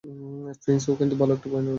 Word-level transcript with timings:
Finch, 0.63 0.83
ও 0.89 0.95
কিন্তু 0.95 1.15
ভালো 1.15 1.31
একটা 1.33 1.47
পয়েন্ট 1.51 1.65
ধরেছে। 1.65 1.69